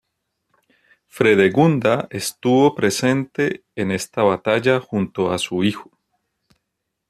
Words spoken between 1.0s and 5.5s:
Fredegunda estuvo presente en esta batalla junto a